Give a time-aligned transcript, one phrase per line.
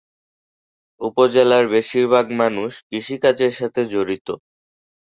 [1.01, 4.27] উপজেলার বেশির ভাগ মানুষ কৃষি কাজের সাথে জড়িত।